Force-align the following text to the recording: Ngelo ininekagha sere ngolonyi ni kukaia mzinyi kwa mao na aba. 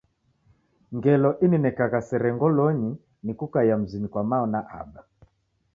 Ngelo 0.95 1.29
ininekagha 1.45 1.99
sere 2.07 2.29
ngolonyi 2.35 2.91
ni 3.23 3.33
kukaia 3.39 3.75
mzinyi 3.81 4.07
kwa 4.13 4.23
mao 4.29 4.45
na 4.53 4.59
aba. 4.79 5.01